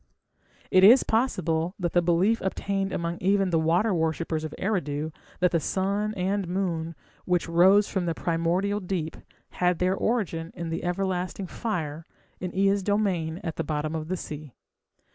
[0.71, 5.51] It is possible that the belief obtained among even the water worshippers of Eridu that
[5.51, 9.15] the sun and moon, which rose from the primordial deep,
[9.59, 12.07] had their origin in the everlasting fire
[12.39, 14.55] in Ea's domain at the bottom of the sea.